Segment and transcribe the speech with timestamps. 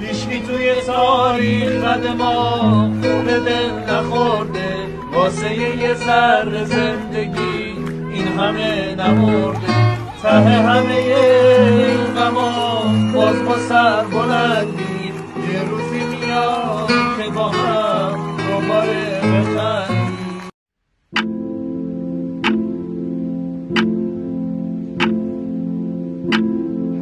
[0.00, 4.74] هیچکی توی تاریخ قد ما به دل نخورده.
[5.12, 7.76] واسه یه ذره زندگی
[8.12, 9.66] این همه نمورده.
[10.22, 12.82] ته همه این غما
[13.14, 15.12] باز با سر بلندی.
[15.52, 20.10] یه روزی میاد که با هم دوباره بخندیم.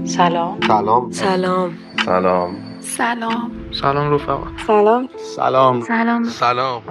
[0.04, 0.60] سلام.
[0.66, 1.10] سلام.
[1.10, 1.78] سلام.
[2.04, 2.67] سلام.
[2.88, 3.52] سلام.
[3.72, 4.46] سلام رفقا.
[4.66, 5.08] سلام.
[5.36, 5.82] سلام.
[5.82, 6.24] سلام.
[6.24, 6.82] سلام.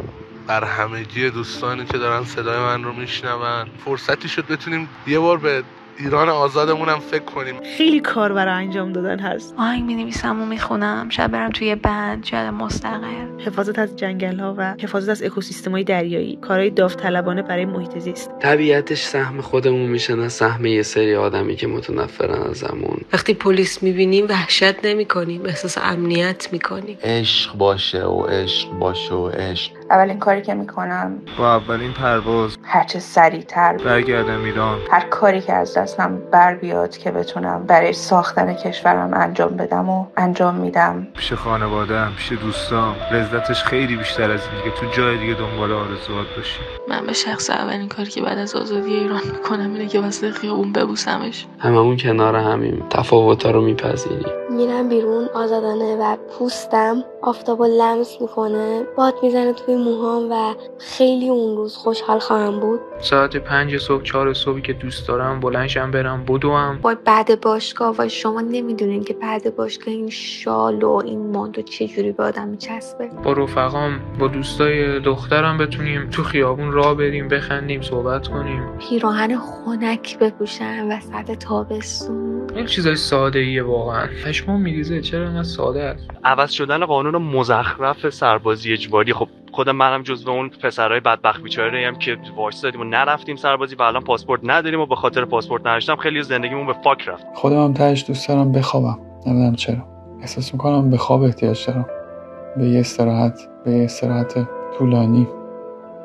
[0.48, 3.68] بر همگی دوستانی که دارن صدای من رو میشنون.
[3.86, 5.64] فرصتی شد بتونیم یه بار به
[6.00, 7.56] ایران آزادمون هم فکر کنیم.
[7.78, 9.56] خیلی کار برای انجام دادن هست.
[9.58, 11.10] آهنگ می نویسم و می‌خونم.
[11.10, 13.42] شاید برم توی بند شاید مستقل.
[13.46, 18.32] حفاظت از جنگل ها و حفاظت از اکوسیستم های دریایی کارهای داوطلبانه برای محیط زیست.
[18.40, 23.02] طبیعتش سهم خودمون میشه نه سهم یه سری آدمی که متنفرن ازمون.
[23.14, 26.98] وقتی پلیس می‌بینیم وحشت نمی‌کنیم احساس امنیت می‌کنیم.
[27.04, 29.72] عشق باشه و عشق باشه و عشق.
[29.90, 34.80] اولین کاری که می‌کنم با اولین پرواز هرچه سریعتر برگردم ایران.
[34.92, 40.06] هر کاری که از دستم بر بیاد که بتونم برای ساختن کشورم انجام بدم و
[40.18, 41.08] انجام میدم.
[41.16, 42.96] پیش خانوادم پیش دوستام.
[43.12, 46.60] لذتش خیلی بیشتر از اینه که تو جای دیگه دنبال آرزوات باشی.
[46.90, 50.74] من به شخص اولین کاری که بعد از آزادی ایران می‌کنم اینه که واسه خیابون
[50.74, 51.46] ببوسمش.
[51.60, 52.86] هممون کنار همیم.
[52.90, 58.84] تفاوتا رو میپذیریم میرم بیرون آزادانه و پوستم آفتاب لمس می‌کنه.
[58.98, 62.80] باد می‌زنه توی موهام و خیلی اون روز خوشحال خواهم بود.
[63.00, 66.80] ساعت پنج صبح چهار صبحی که دوست دارم بلنشم برم بدوم.
[66.82, 72.12] وای بعد باشگاه وای شما نمی‌دونین که بعد باشگاه این شال و این ماندو چجوری
[72.12, 73.08] به آدم میچسبه.
[73.24, 78.78] با رفقام با دوستای دخترم بتونیم تو خیابون راه بریم بخندیم صحبت کنیم.
[78.90, 82.48] پیراهن خنک بپوشم وسط تابستون.
[82.56, 84.08] این چیزای ساده ایه واقعا.
[84.26, 89.14] پشمام میریزه چرا اینقدر ساده است؟ عوض شدن قانون مزخرف سربازی اجباری.
[89.14, 89.28] خب
[89.68, 94.04] خودم منم جزو اون پسرای بدبخت بیچاره هم که وایسادیم و نرفتیم سربازی و الان
[94.04, 97.26] پاسپورت نداریم و به خاطر پاسپورت نداشتم خیلی زندگیمون به فاک رفت.
[97.34, 99.00] خودم هم تهش دوست دارم بخوابم.
[99.26, 99.78] نمی‌دونم چرا.
[100.22, 101.86] احساس می‌کنم به خواب احتیاج دارم.
[102.58, 104.48] به یه استراحت به یه استراحت
[104.78, 105.28] طولانی.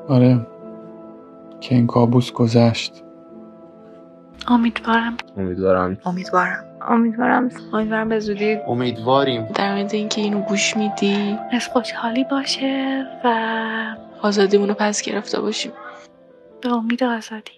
[0.09, 0.47] آره.
[1.61, 3.05] که این کابوس گذشت.
[4.49, 5.17] امیدوارم.
[5.37, 5.99] امیدوارم.
[6.07, 6.65] امیدوارم.
[6.89, 7.51] امیدوارم.
[7.73, 9.47] امیدوارم به زودی امیدواریم.
[9.47, 11.39] در مورد اینکه اینو گوش میدی.
[11.53, 15.73] از خوشحالی باشه و آزادیمون رو پس گرفته باشیم.
[16.63, 17.53] به امید آزادی.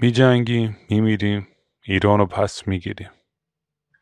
[0.00, 1.48] می جنگیم می میریم.
[1.86, 3.10] ایران رو پس می‌گیریم.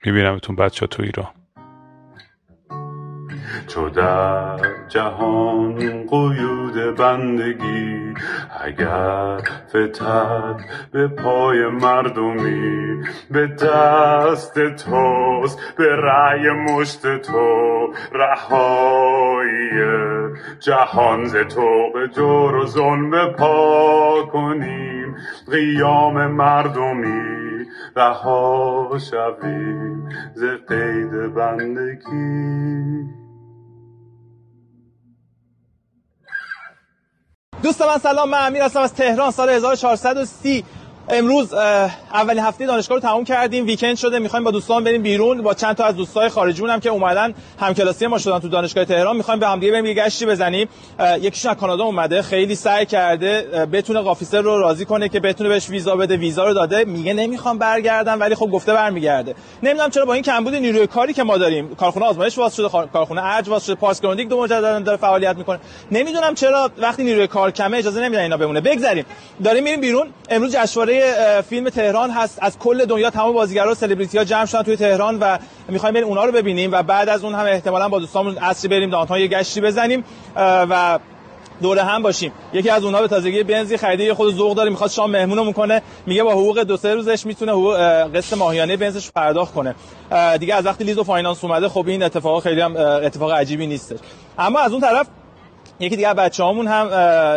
[0.04, 1.28] میبینمتون بچه تو ایران.
[3.66, 4.58] چو در
[4.88, 5.74] جهان
[6.06, 8.14] قیود بندگی
[8.64, 10.60] اگر فتد
[10.92, 19.82] به پای مردمی به دست توست به رأی مشت تو رهایی
[20.60, 21.24] جهان.
[21.24, 25.16] ز تو جور و ظلم پا کنیم
[25.50, 30.08] قیام مردمی رها شویم.
[30.34, 33.21] ز قید بندگی
[37.62, 40.64] دوست من سلام من امیر هستم از تهران سال 1430
[41.08, 41.54] امروز
[42.12, 43.66] اولین هفته دانشگاه رو تموم کردیم.
[43.66, 45.42] ویکند شده می‌خوایم با دوستان بریم بیرون.
[45.42, 49.16] با چند تا از دوستای خارجیمون هم که اومدن همکلاسی ما شدن تو دانشگاه تهران.
[49.16, 50.68] می‌خوایم به همدیگه بریم یه گشتی بزنیم.
[51.20, 52.22] یکیشون از کانادا اومده.
[52.22, 53.42] خیلی سعی کرده
[53.72, 56.84] بتونه آقای officer رو راضی کنه که بتونه بهش ویزا بده ویزا رو داده.
[56.84, 59.34] میگه نمی‌خوام برگردم ولی خب گفته برمیگرده.
[59.62, 63.24] نمی‌دونم چرا با این کمبود نیروی کاری که ما داریم کارخونه آزمایش واز شده کارخونه
[63.24, 65.58] ارج واز شده پارس گروندیگ دو مجددا داره فعالیت می‌کنه.
[65.90, 68.60] نمی‌دونم چرا وقتی نیروی کار کمه اجازه نمیدن اینا بمونه.
[68.60, 69.04] بگذریم.
[69.44, 70.06] داریم میریم بیرون.
[70.30, 70.91] امروز جشنواره
[71.48, 72.38] فیلم تهران هست.
[72.40, 75.38] از کل دنیا تمام بازیگرا و سلبریتی ها جمع شدن توی تهران و
[75.68, 78.90] می‌خوایم بریم اونا رو ببینیم و بعد از اون هم احتمالاً با دوستامون عصری بریم
[78.90, 80.04] downtown یه گشتی بزنیم
[80.36, 80.98] و
[81.62, 82.32] دور هم باشیم.
[82.52, 85.82] یکی از اونها به تازگی بنزی خریده خود ذوق داره می‌خواد شام مهمونمون کنه.
[86.06, 87.76] میگه با حقوق دو سه روزش می‌تونه حقوق
[88.16, 89.74] قسط ماهیانه بنزش پرداخت کنه.
[90.40, 93.98] دیگه از وقتی lease و finance اومده خب این اتفاق خیلی هم اتفاق عجیبی نیستش.
[94.38, 95.06] اما از اون طرف
[95.82, 96.88] یکی دیگه بچه همون هم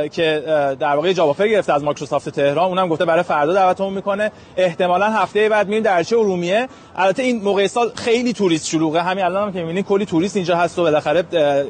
[0.08, 0.44] که
[0.80, 4.32] در واقع offer گرفته از مایکروسافت تهران اونم گفته برای فردا دعوتمون می‌کنه.
[4.58, 9.02] احتمالا هفته بعد میریم دریاچه ارومیه البته این موقع سال خیلی توریست شلوغه.
[9.02, 11.24] همین الان هم که می‌بینید کلی توریست اینجا هست و بالاخره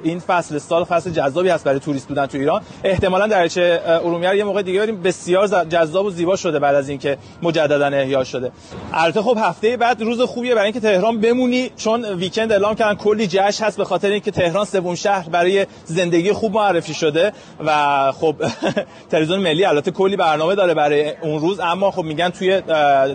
[0.04, 2.62] این فصل سال فصل جذابی هست برای توریست بودن تو ایران.
[2.84, 5.02] احتمالا درچه ارومیه یه موقع دیگه بریم.
[5.02, 8.52] بسیار جذاب و زیبا شده بعد از اینکه مجددا احیا شده.
[8.94, 13.28] البته خب هفته بعد روز خوبیه برای اینکه تهران بمونی چون ویکند اعلام کردن کلی
[13.28, 17.32] جشن هست به خاطر اینکه تهران سوم شهر برای زندگی خوب معرفی شده
[17.66, 18.36] و خب
[19.12, 22.62] تلویزیون ملی البته کلی برنامه داره برای اون روز اما خب میگن توی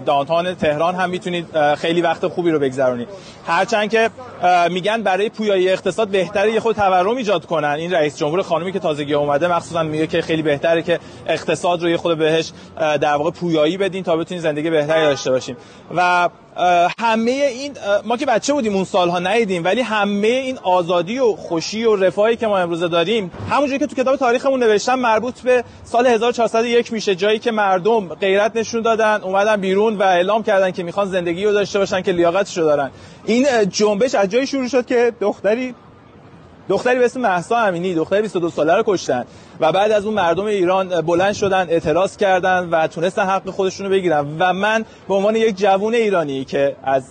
[0.06, 3.08] دانتان تهران هم می‌تونید خیلی وقت خوبی رو بگذرونید.
[3.46, 4.10] هرچند که
[4.70, 7.68] میگن برای پویایی اقتصاد بهتره یه خود تورم ایجاد کنن.
[7.68, 11.88] این رئیس جمهور خانمی که تازگی اومده مخصوصا میگه که خیلی بهتره که اقتصاد رو
[11.88, 15.56] یه خود بهش در واقع پویایی بدین تا بتونین زندگی بهتری داشته باشیم
[15.96, 16.28] و
[16.98, 17.72] همه این
[18.04, 22.36] ما که بچه بودیم اون سالها ندیدیم ولی همه این آزادی و خوشی و رفاهی
[22.36, 27.14] که ما امروزه داریم همونجوری که تو کتاب تاریخمون نوشتم مربوط به سال 1401 میشه
[27.14, 31.52] جایی که مردم غیرت نشون دادن اومدن بیرون و اعلام کردن که می‌خوان زندگی رو
[31.52, 32.90] داشته باشن که لیاقتشو دارن.
[33.24, 35.74] این جنبش از جایی شروع شد که دختری
[36.70, 39.24] دختری به اسم مهسا امینی دختری 22 ساله رو کشتن
[39.60, 43.92] و بعد از اون مردم ایران بلند شدن اعتراض کردن و تونستن حق خودشون رو
[43.92, 44.36] بگیرن.
[44.38, 47.04] و من به عنوان یک جوون ایرانی که از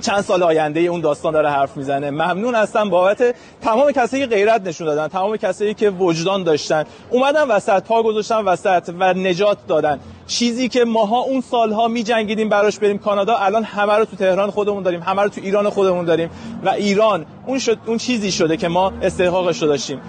[0.00, 4.66] چند سال آینده اون داستان داره حرف می‌زنه ممنون هستم بابت تمام کسایی که غیرت
[4.66, 6.84] نشون دادن تمام کسایی که وجدان داشتن.
[7.10, 10.00] اومدن وسط پا گذاشتن وسط و نجات دادن.
[10.26, 14.50] چیزی که ماها اون سالها می جنگیدیم براش بریم کانادا الان همه رو تو تهران
[14.50, 16.30] خودمون داریم همه رو تو ایران خودمون داریم
[16.64, 20.00] و ایران اون شد اون چیزی شده که ما استحقاقش رو داشتیم.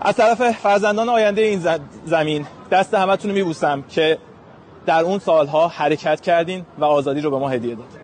[0.00, 1.62] از طرف فرزندان آینده این
[2.04, 4.18] زمین دست همتون رو میبوسم که
[4.86, 8.00] در اون سالها حرکت کردین و آزادی رو به ما هدیه دادین.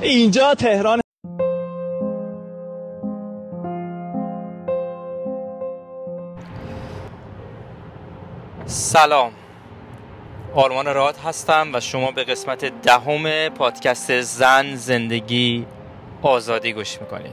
[0.00, 1.00] اینجا تهران
[8.66, 9.32] سلام.
[10.54, 15.66] آرمان راد هستم و شما به قسمت دهم پادکست زن زندگی
[16.22, 17.32] آزادی گوش می‌کنید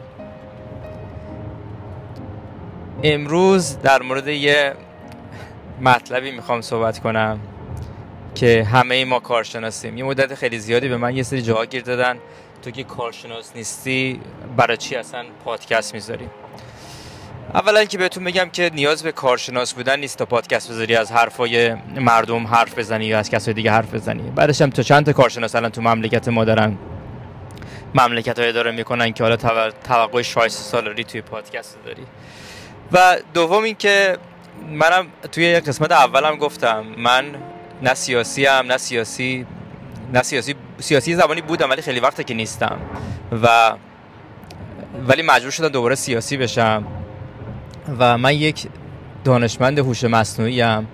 [3.04, 4.74] امروز در مورد یه
[5.82, 7.40] مطلبی می‌خوام صحبت کنم
[8.36, 9.98] که همه ما کارشناسیم.
[9.98, 12.18] یه مدت خیلی زیادی به من یه سری جاها گیر دادن.
[12.62, 14.20] تو که کارشناس نیستی
[14.58, 16.28] برای چی اصلا پادکست می‌ذاری؟
[17.54, 21.74] اولا که بهتون بگم که نیاز به کارشناس بودن نیست تا پادکست بذاری از حرفای
[21.96, 24.32] مردم حرف بزنی یا از کسای دیگه حرف بزنی.
[24.36, 26.78] بعدش هم تا چند تا کارشناس الان تو مملکت ما دارن.
[27.96, 29.38] مملکت های داره می‌کنن که حالا
[29.84, 32.04] توقع شایسته سالاری توی پادکست داری.
[32.92, 34.18] و دوم اینکه
[34.72, 37.36] منم توی قسمت اولم گفتم من
[37.82, 39.46] نه سیاسی هم نه سیاسی
[40.14, 42.80] نه سیاسی سیاسی زبانی بودم ولی خیلی وقته که نیستم.
[43.44, 43.74] و
[45.08, 46.84] ولی مجبور شدم دوباره سیاسی بشم.
[48.00, 48.68] و من یک
[49.24, 50.88] دانشمند هوش مصنوعی هم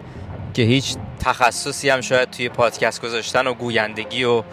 [0.53, 4.43] که هیچ تخصصی هم شاید توی پادکست گذاشتن و گویندگی و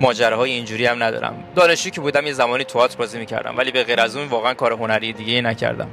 [0.00, 1.44] ماجراهای اینجوری هم ندارم.
[1.54, 4.72] دانشجو که بودم یه زمانی توات بازی می‌کردم ولی به غیر از اون واقعا کار
[4.72, 5.88] هنری دیگه نکردم.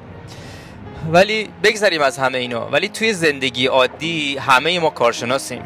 [1.11, 2.67] ولی بگذریم از همه اینا.
[2.69, 5.63] ولی توی زندگی عادی همه ما کارشناسیم.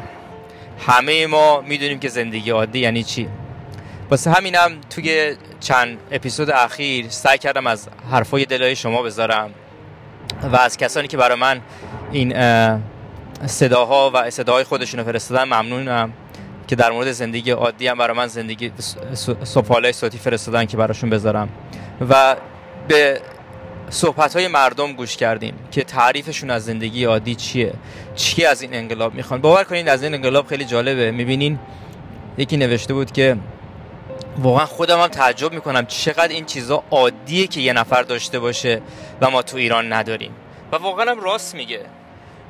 [0.86, 3.28] همه ما می‌دونیم که زندگی عادی یعنی چی.
[4.10, 9.50] واسه همینم توی چند اپیزود اخیر سعی کردم از حرفای دلای شما بذارم
[10.52, 11.60] و از کسانی که برای من
[12.12, 12.34] این
[13.46, 16.12] صداها و صداهای خودشون رو فرستادن ممنونم.
[16.66, 18.72] که در مورد زندگی عادی هم برای من زندگی
[19.44, 21.48] سفالای صوتی فرستادن که براشون بذارم.
[22.10, 22.36] و
[22.88, 23.20] به
[23.90, 27.72] صحبت های مردم گوش کردیم که تعریفشون از زندگی عادی چیه؟
[28.14, 31.10] چی از این انقلاب می‌خوان؟ باور کنید از این انقلاب خیلی جالبه.
[31.10, 31.58] می‌بینین
[32.38, 33.36] یکی نوشته بود که
[34.38, 38.82] واقعا خودم هم تعجب می‌کنم چقدر این چیزا عادیه که یه نفر داشته باشه
[39.20, 40.30] و ما تو ایران نداریم.
[40.72, 41.80] و واقعا هم راست میگه.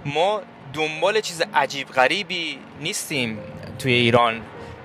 [0.04, 0.40] ما
[0.74, 3.38] دنبال چیز عجیب غریبی نیستیم.
[3.78, 4.40] توی ایران.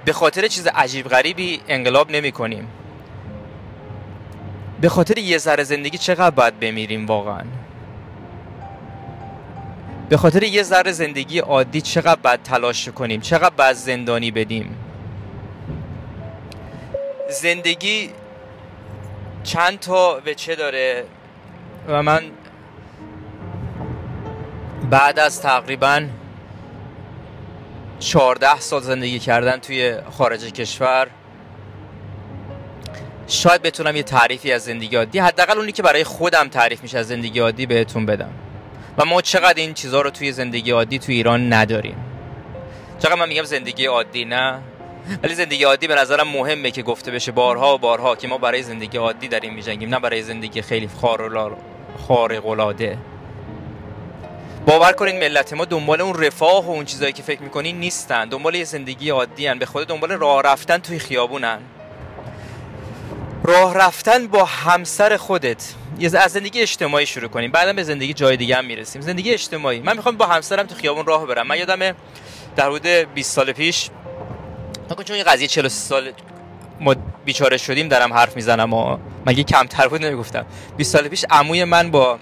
[0.05, 2.67] به خاطر چیز عجیب غریبی انقلاب نمی کنیم.
[4.81, 7.43] به خاطر یه ذره زندگی چقدر باید بمیریم واقعا؟
[10.09, 14.75] به خاطر یه ذره زندگی عادی چقدر باید تلاش کنیم؟ چقدر باید زندانی بدیم؟
[17.29, 18.09] زندگی
[19.43, 21.03] چند تا وچه داره
[21.87, 22.23] و من
[24.89, 26.01] بعد از تقریبا
[28.01, 31.07] 14 سال زندگی کردن توی خارج کشور.
[33.27, 37.07] شاید بتونم یه تعریفی از زندگی عادی حداقل اونی که برای خودم تعریف میشه از
[37.07, 38.29] زندگی عادی بهتون بدم.
[38.97, 41.95] و ما چقدر این چیزها رو توی زندگی عادی توی ایران نداریم.
[42.99, 44.59] چقدر من میگم زندگی عادی نه؟
[45.23, 48.63] ولی زندگی عادی به نظرم مهمه که گفته بشه بارها و بارها که ما برای
[48.63, 50.89] زندگی عادی داریم میجنگیم نه برای زندگی خیلی
[52.07, 52.97] خارق العاده.
[54.65, 58.29] باور کنین ملت ما دنبال اون رفاه و اون چیزایی که فکر می‌کنین نیستن.
[58.29, 59.59] دنبال یه زندگی عادی هن.
[59.59, 61.59] به خود دنبال راه رفتن توی خیابونن
[63.43, 65.73] راه رفتن با همسر خودت.
[66.19, 67.51] از زندگی اجتماعی شروع کنیم.
[67.51, 69.01] بعدا به زندگی جای دیگه هم می‌رسیم.
[69.01, 69.79] زندگی اجتماعی.
[69.79, 71.47] من می‌خوام با همسرم تو خیابون راه برم.
[71.47, 71.95] من یادم
[72.55, 73.89] در حدود 20 سال پیش
[75.05, 76.11] چون این قضیه 43 سال
[76.79, 80.45] ما بیچاره شدیم دارم حرف می‌زنم و مگه کمتر بود نمی‌گفتم.
[80.77, 82.19] 20 سال پیش عموی من با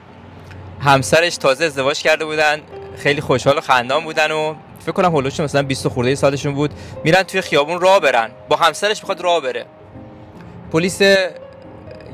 [0.79, 2.59] همسرش تازه ازدواج کرده بودن
[2.97, 6.73] خیلی خوشحال و خندان بودن و فکر کنم هولوش مثلا 20 خورده سالشون بود.
[7.03, 8.29] میرن توی خیابون راه برن.
[8.49, 9.65] با همسرش می‌خواد راه بره.
[10.71, 11.01] پلیس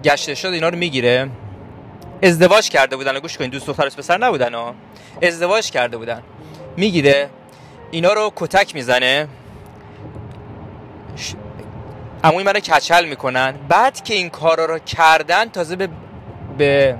[0.04, 1.30] گشت شد اینا رو می‌گیره.
[2.24, 3.20] ازدواج کرده بودن.
[3.20, 4.76] گوش کنین دوست دختر پسر نبودن ها.
[5.22, 6.22] ازدواج کرده بودن.
[6.78, 7.30] می‌گیره.
[7.92, 9.28] اینا رو کتک می‌زنه.
[12.24, 13.56] عموی منو کچل می‌کنن.
[13.70, 15.90] بعد که این کارا رو کردن تازه به,
[16.58, 16.96] به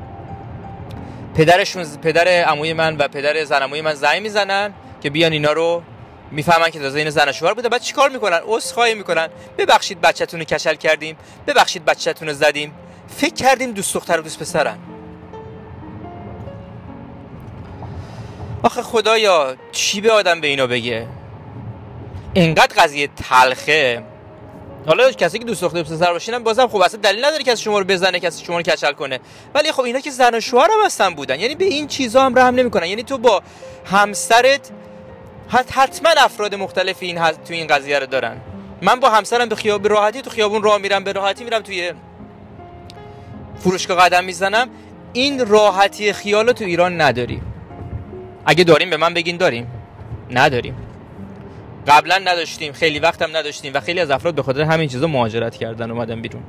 [1.36, 5.84] پدرشون پدر عموی من و پدر زن عموی من زنگ می‌زنن که بیان اینا رو
[6.32, 7.70] می‌فهمن که تازه این زن شوهر بوده.
[7.70, 9.28] بعد چیکار می‌کنن؟ عذرخواهی می‌کنن.
[9.58, 11.18] ببخشید بچه‌تون رو کچل کردیم.
[11.48, 12.74] ببخشید بچه‌تون رو زدیم.
[13.08, 14.78] فکر کردیم دوست دختر و دوست پسرن.
[18.64, 21.08] آخه خدایا چی به آدم به اینا بگه؟
[22.34, 24.04] اینقدر قضیه تلخه.
[24.88, 27.86] حالا کسی که دوست دختر پسر باشین بازم خب اصلا دلیل نداره کسی شما رو
[27.86, 29.20] بزنه کسی شما رو کچل کنه.
[29.54, 31.40] ولی خب اینا که زن و شوهر هم هستن بودن.
[31.40, 32.86] یعنی به این چیزا هم رحم نمی‌کنن.
[32.86, 33.44] یعنی تو با
[33.86, 34.72] همسرت
[35.50, 38.38] حتما افراد مختلفی این تو این قضیه رو دارن.
[38.82, 41.94] من با همسرم به خیابون راحتی تو خیابون راه میرم به راحتی میرم توی
[43.60, 44.70] فروشگاه قدم می‌زنم.
[45.14, 47.42] این راحتی خیال تو ایران نداری
[48.46, 49.72] اگه داریم به من بگین داریم.
[50.32, 50.76] نداریم.
[51.88, 55.58] قبلا نداشتیم خیلی وقت هم نداشتیم و خیلی از افراد به خاطر همین چیزا مهاجرت
[55.58, 56.44] کردن اومدن بیرون.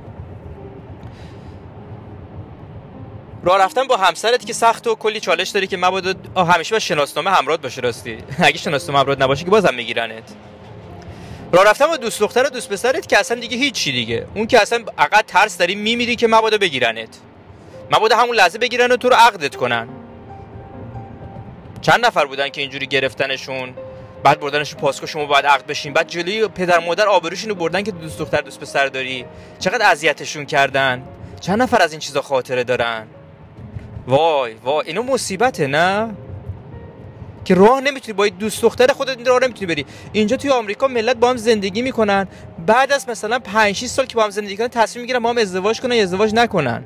[3.43, 7.31] راه رفتن با همسرت که سخت و کلی چالش داری که مبادا همیشه با شناسنامه
[7.31, 8.19] همراه باشه راستی.
[8.39, 10.23] اگه شناسنامه همراه نباشه که بازم میگیرنت.
[11.53, 14.27] راه رفتن با دوست دختر و دوست پسرت که اصلا دیگه هیچی دیگه.
[14.35, 17.09] اون که اصلا عقد ترس داری میمیری که مبادا بگیرنت.
[17.93, 19.89] مبادا همون لحظه بگیرن و تو رو عقدت کنن.
[21.81, 23.75] چند نفر بودن که اینجوری گرفتنشون؟
[24.23, 25.93] بعد بردنش پاسکو شما باید عقد بشین.
[25.93, 29.25] بعد جلوی پدر مادر آبروشون رو بردن که دوست دختر دوست پسر داری.
[29.59, 31.03] چقدر اذیتشون کردن؟
[31.41, 33.07] چند نفر از این چیزا خاطره دارن؟
[34.07, 36.15] وای وای اینو مصیبته نه؟
[37.45, 39.87] که راه نمی‌تونی با دوست دختر خودت راه نمی‌تونی بری.
[40.13, 42.29] اینجا توی آمریکا ملت با هم زندگی می‌کنن.
[42.67, 45.39] بعد از مثلا 5 6 سال که با هم زندگی کنن تصمیم می‌گیرن با هم
[45.39, 46.85] ازدواج کنن یا ازدواج نکنن.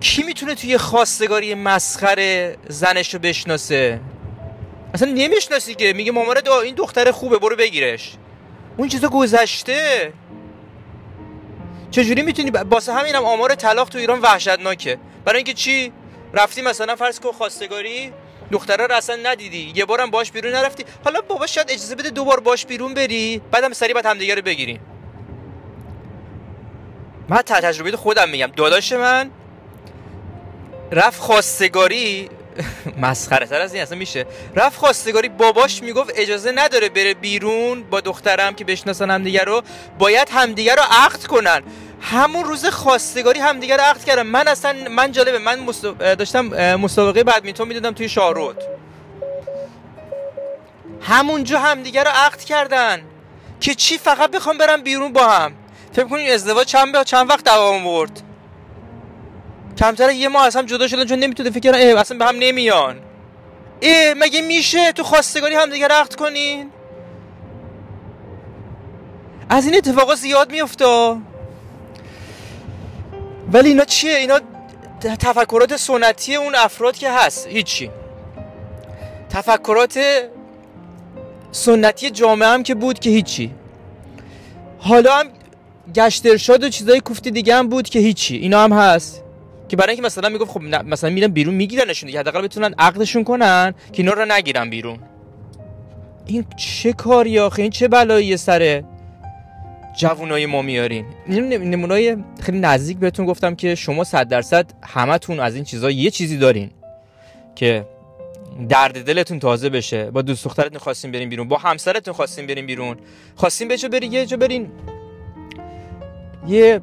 [0.00, 4.00] کی می‌تونه توی خواستگاری مسخره زنش رو بشناسه؟
[4.94, 8.12] اصلا نمی‌شناسی که؟ میگه مامان این دختر خوبه برو بگیرش.
[8.76, 10.12] اون چیزا گذشته.
[11.90, 14.98] چجوری می‌تونی باسه همینم آمار طلاق تو ایران وحشتناکه.
[15.24, 15.92] برای اینکه چی؟
[16.32, 18.12] رفتی مثلا فرض کن خواستگاری
[18.52, 19.72] دختره رو اصلا ندیدی.
[19.74, 20.84] یه بارم باش بیرون نرفتی.
[21.04, 24.80] حالا بابا شاید اجازه بده دوبار باش بیرون بری بعدم سری بعد همدیگه رو بگیریم
[27.28, 28.52] من تجربه خودم میگم.
[28.56, 29.30] داداش من
[30.92, 32.28] رفت خواستگاری
[33.00, 34.26] مسخره تر از این اصلا میشه.
[34.56, 39.62] رفت خواستگاری باباش می‌گفت اجازه نداره بره بیرون با دخترم که بشناسن همدیگه رو.
[39.98, 41.62] باید همدیگه رو عقد کنن.
[42.00, 44.22] همون روز خواستگاری همدیگه رو عقد کردن.
[44.22, 45.66] من اصلا من جالبه من
[45.98, 48.62] داشتم مسابقه بدمینتون می‌دادم توی شاهرود.
[51.00, 53.02] همونجا همدیگه رو عقد کردن
[53.60, 55.52] که چی فقط بخوام برم بیرون با هم.
[55.92, 58.22] فکر کنید ازدواج چند چند وقت دوام برد
[59.78, 62.96] کمتر یه ماه از جدا شدن چون نمی‌تونه فکر کردن اصلا به هم نمیان.
[63.80, 66.70] ای مگه میشه تو خواستگاری هم دیگه رخت کنین؟
[69.48, 71.16] از این اتفاقا زیاد میفته
[73.52, 74.40] ولی اینا چیه؟ اینا
[75.00, 77.90] تفکرات سنتی اون افراد که هست هیچی.
[79.30, 80.00] تفکرات
[81.52, 83.54] سنتی جامعه هم که بود که هیچی.
[84.78, 85.26] حالا هم
[85.94, 88.36] گشت ارشاد و چیزای کوفتی دیگه هم بود که هیچی.
[88.36, 89.21] اینا هم هست.
[89.72, 93.74] که برای اینکه مثلا می‌گفت خب مثلا میرن بیرون میگیرنشون دیگه حداقل بتونن عقدشون کنن
[93.92, 94.98] که اینا رو نگیرن بیرون.
[96.26, 98.84] این چه کاری آخه؟ این چه بلایی سر
[99.98, 105.64] جوونای ما میارین؟ نمونای خیلی نزدیک بهتون گفتم که شما صد درصد همتون از این
[105.64, 106.70] چیزا یه چیزی دارین
[107.54, 107.86] که
[108.68, 110.10] درد دلتون تازه بشه.
[110.10, 112.96] با دوست دخترتون خواستین برین بیرون با همسرتون خواستین برین بیرون.
[113.36, 114.70] خواستین به برین یه جا برین.
[116.48, 116.80] یه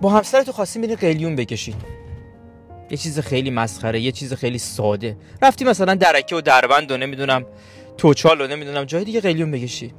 [0.00, 1.74] با همسرتون خواستین برین قلیون بکشین.
[2.92, 5.16] یه چیز خیلی مسخره یه چیز خیلی ساده.
[5.42, 7.46] رفتی مثلا درکه و دربند و نمی‌دونم
[7.98, 9.94] توچال و نمی‌دونم جای دیگه قلیون بکشی.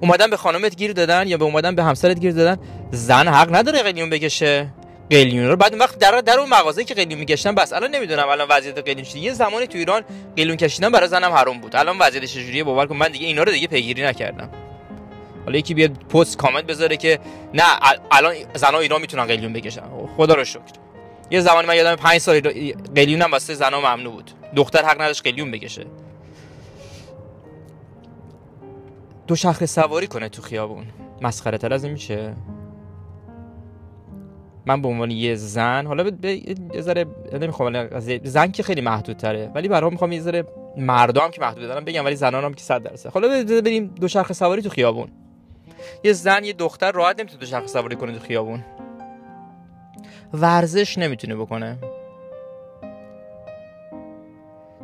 [0.00, 3.82] اومدن به خانمت گیر دادن یا به اومدن به همسرت گیر دادن؟ زن حق نداره
[3.82, 4.74] قلیون بکشه.
[5.10, 7.72] قلیون رو بعد اون وقت در در اون مغازه که قلیون میگشتن بس.
[7.72, 9.22] الان نمی‌دونم الان وضعیت قلیون چیه.
[9.22, 10.02] یه زمانی تو ایران
[10.36, 11.76] قلیون کشیدن برای زنم حرام بود.
[11.76, 14.50] الان وضعیتش چجوریه؟ باور کن من دیگه اینا رو دیگه پیگیری نکردم.
[15.44, 17.18] حالا یکی بیاد پست کامنت بذاره که
[17.54, 17.62] نه
[18.10, 19.82] الان زنا ایران می‌تونن قلیون بکشن.
[20.16, 20.83] خدا رو شکر.
[21.30, 22.40] یه زمانی من یادم 5 سال
[22.94, 24.30] قلیون هم واسه زنا ممنوع بود.
[24.56, 25.86] دختر حق نداشت قلیون بکشه.
[29.26, 30.84] دو شخص سواری کنه تو خیابون.
[31.22, 32.34] مسخره تر از این میشه؟
[34.66, 36.36] من به عنوان یه زن حالا به
[36.74, 41.40] یه ذره نمی‌خوام زن که خیلی محدود تره ولی برام می‌خوام یه ذره مردم که
[41.40, 43.10] محدود دارم بگم ولی زنان هم که 100 درصد.
[43.10, 45.08] حالا بریم دو شرخ سواری تو خیابون.
[46.04, 48.64] یه زن یه دختر راحت نمی‌تونه دو شرخ سواری کنه تو خیابون.
[50.34, 51.78] ورزش نمی‌تونه بکنه.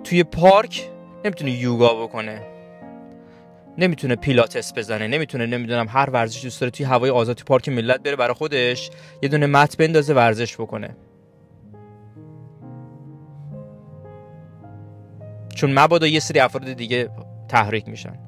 [0.05, 0.89] توی پارک
[1.25, 2.43] نمی‌تونه یوگا بکنه.
[3.79, 5.07] نمی‌تونه پیلاتس بزنه.
[5.07, 8.91] نمی‌تونه نمی‌دونم هر ورزشی دوست داره توی هوای آزاد توی پارک ملت بره برای خودش
[9.23, 10.97] یه دونه مت بندازه ورزش بکنه.
[15.55, 17.11] چون مبادا یه سری افراد دیگه
[17.49, 18.19] تحریک میشن.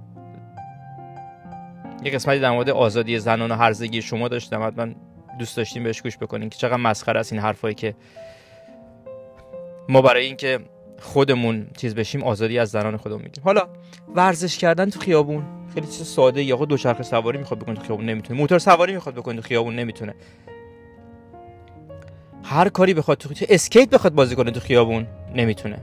[2.05, 5.12] یه قسمتی در مورد آزادی زنان و هرزگی شما داشتم حتما
[5.43, 7.95] دوست داشتیم بهش گوش بکنین که چقدر مسخره است این حرفایی که
[9.89, 10.59] ما برای اینکه
[11.01, 13.69] خودمون چیز بشیم آزادی از زنان خودمون میگیم حالا
[14.15, 15.45] ورزش کردن تو خیابون
[15.75, 18.41] خیلی چیز ساده یا دو چرخ سواری می‌خواد بکنه تو خیابون نمی‌تونه.
[18.41, 20.15] موتور سواری می‌خواد بکنه تو خیابون نمی‌تونه.
[22.45, 25.79] هر کاری بخواد تو اسکیت بخواد بازی کنه تو خیابون نمی‌تونه.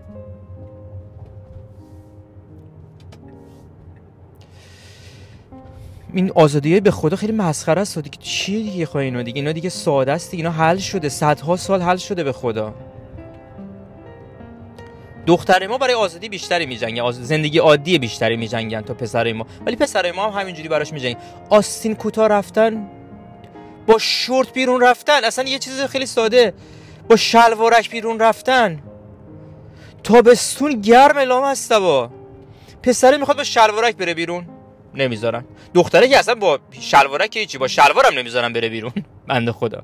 [6.14, 8.00] این آزادی به خدا خیلی مسخره است.
[8.00, 10.32] دیگه چیه دیگه خواهی اینا؟ دیگه اینا دیگه ساده است.
[10.32, 11.10] دیگه اینا حل شده.
[11.10, 12.74] صدها سال حل شده به خدا.
[15.26, 17.12] دختر ما برای آزادی بیشتری میجنگن.
[17.12, 19.46] زندگی عادی بیشتری میجنگن تا پسر ما.
[19.66, 22.88] ولی پسر ما هم همینجوری براش میجنگن آستین کوتاه رفتن.
[23.88, 25.24] با شورت بیرون رفتن.
[25.24, 26.54] اصلا یه چیز خیلی ساده.
[27.10, 28.80] با شلوارک بیرون رفتن.
[30.04, 32.10] تابستون گرم اعلام هست با
[32.84, 34.46] پسره می‌خواد با شلوارک بره بیرون.
[34.94, 35.46] نمی‌ذارن.
[35.74, 38.92] دختره که اصلا با شلوارک هیچی با شلوارم نمی‌ذارن بره بیرون.
[39.28, 39.84] بنده خدا.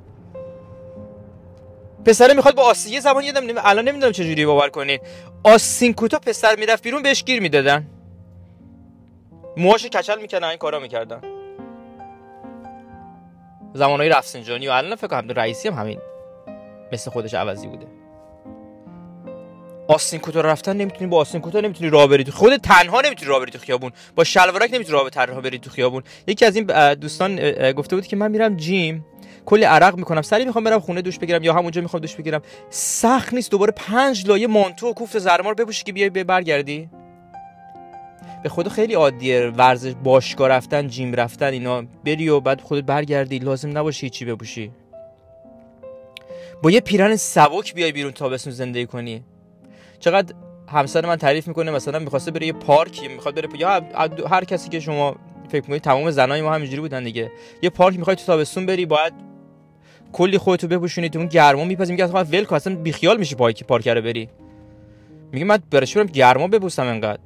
[2.05, 3.59] پسره می‌خواد با آسیه زبان یادم نمی...
[3.63, 5.00] الان نمی‌دونم چجوری باور کنین.
[5.43, 7.88] آسین کوتا پسر می‌رفت بیرون بهش گیر می‌دادن.
[9.57, 11.21] موهاش کچل می‌کردن این کارا می‌کردن.
[13.74, 16.00] زمانهای رفسنجانی و الان فکر کنم رئیسی هم همین.
[16.91, 17.88] مثل خودش عوضی بوده.
[19.87, 23.51] آستین کوتاه رفتن نمی‌تونی با آستین کوتاه نمی‌تونی راه بری خود تنها نمی‌تونی راه بری
[23.51, 23.91] تو خیابون.
[24.15, 26.03] با شلوارک نمی‌تونی راه تنها بری تو خیابون.
[26.27, 27.35] یکی از این دوستان
[27.71, 29.05] گفته بود که من میرم جیم.
[29.45, 30.21] کلی عرق می‌کنم.
[30.21, 32.41] سری می‌خوام برم خونه دوش بگیرم یا همونجا می‌خوام دوش بگیرم.
[32.69, 36.89] سخت نیست دوباره پنج لایه مانتو و کوفت زرمار بپوشی که بیای برگردی؟
[38.43, 41.83] به خدا خیلی عادیه ورزش باشگاه رفتن جیم رفتن اینا.
[42.05, 43.39] بری و بعد خودت برگردی.
[43.39, 44.71] لازم نباشه چی بپوشی.
[46.63, 49.24] با یه پیرن سبک بیای بیرون تابستون زندگی کنی.
[50.05, 50.35] چقدر
[50.72, 53.81] همسر من تعریف می‌کنه مثلا می‌خواسته بره یه پارک می‌خواد بره یا
[54.31, 55.15] هر کسی که شما
[55.50, 57.31] فکر می‌کنید تمام زنای ما همینجوری بودن دیگه.
[57.61, 59.13] یه پارک می‌خوای تو تابستون بری باید
[60.13, 63.63] کلی خودتو بپوشونی تو اون گرما میپزی میگه اصلا ول کن اصلا بیخیال میشی پارک
[63.63, 64.29] پارک رو بری.
[65.31, 67.22] میگه من برش برم گرما بپوسم انقدر؟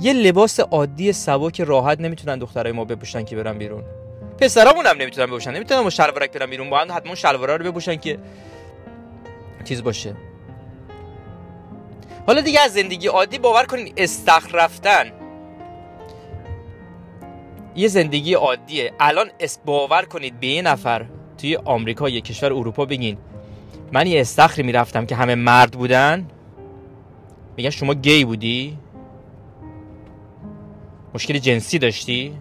[0.00, 3.84] یه لباس عادی سبک راحت نمی‌تونن دخترای ما بپوشن که برن بیرون.
[4.38, 7.96] پسرامون هم نمی‌تونن بپوشن نمی‌تونن با شلوارک برن بیرون با هم حتما شلوارا رو بپوشن
[7.96, 8.18] که
[9.64, 10.16] چیز باشه.
[12.26, 15.12] حالا دیگه از زندگی عادی باور کنین استخر رفتن
[17.76, 18.92] یه زندگی عادیه.
[19.00, 21.06] الان اس باور کنید به یه نفر
[21.38, 23.18] توی آمریکا یه کشور اروپا بگین
[23.92, 26.26] من یه استخری می‌رفتم که همه مرد بودن.
[27.56, 28.78] میگن شما گی بودی؟
[31.14, 32.38] مشکل جنسی داشتی؟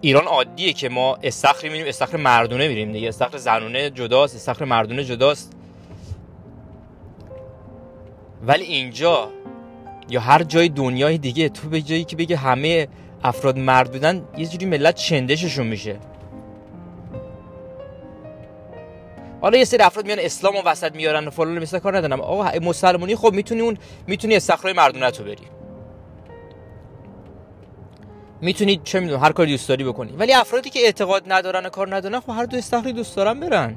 [0.00, 3.08] ایران عادیه که ما استخری میریم استخر مردونه میریم دیگه.
[3.08, 5.57] استخر زنونه جداست استخر مردونه جداست.
[8.48, 9.30] ولی اینجا
[10.08, 12.88] یا هر جای دنیای دیگه تو به جایی که بگه همه
[13.24, 15.96] افراد مرد بودن یه جوری ملت چندششون میشه.
[19.40, 22.20] حالا یه سری افراد میان اسلام و وسط میارن و فلان مثل کار ندارم.
[22.20, 25.36] آقا مسلمانی خب می‌تونی اون می‌تونی استخرای مردونه تو بری.
[28.40, 30.12] می‌تونی چه می‌دونم هر کاری دوست داری بکنی.
[30.12, 33.76] ولی افرادی که اعتقاد ندارن و کار ندارن خب هر دو استخری دوست دارن برن.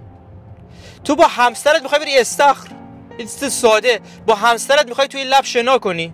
[1.03, 2.80] تو با همسرت می‌خوای بری استخر
[3.19, 3.99] یه ساده.
[4.27, 6.13] با همسرت می‌خوای توی لب شنا کنی.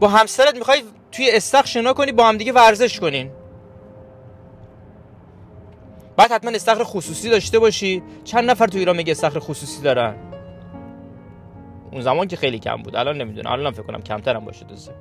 [0.00, 0.82] با همسرت می‌خوای
[1.12, 3.30] توی استخر شنا کنی با هم دیگه ورزش کنین.
[6.16, 8.02] بعد حتما استخر خصوصی داشته باشی.
[8.24, 10.16] چند نفر تو ایران میگه استخر خصوصی دارن؟
[11.92, 12.96] اون زمان که خیلی کم بود.
[12.96, 13.52] الان نمی‌دونم.
[13.52, 14.94] الان فکر کنم کمتر هم باشه دوسته